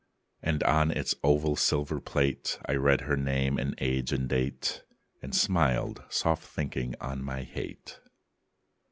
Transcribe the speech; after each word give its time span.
And 0.41 0.63
on 0.63 0.89
its 0.89 1.13
oval 1.23 1.55
silver 1.55 1.99
plate 1.99 2.57
I 2.65 2.73
read 2.73 3.01
her 3.01 3.15
name 3.15 3.59
and 3.59 3.75
age 3.77 4.11
and 4.11 4.27
date, 4.27 4.81
And 5.21 5.35
smiled, 5.35 6.03
soft 6.09 6.43
thinking 6.43 6.95
on 6.99 7.21
my 7.23 7.43
hate. 7.43 7.99